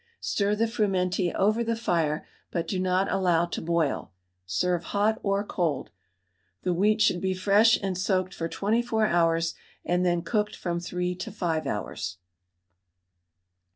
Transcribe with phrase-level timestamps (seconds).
[0.19, 4.11] Stir the frumenty over the fire, but do not allow to boil.
[4.47, 5.91] Serve hot or cold.
[6.63, 9.53] The wheat should be fresh and soaked for 24 hours,
[9.85, 12.17] and then cooked from 3 to 5 hours.